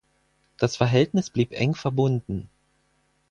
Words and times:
Das 0.57 0.77
Verhältnis 0.77 1.29
blieb 1.29 1.51
eng 1.51 1.75
verbunden. 1.75 2.49